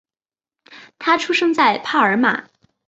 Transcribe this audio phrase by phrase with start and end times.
[0.97, 2.49] 他出生在帕尔马。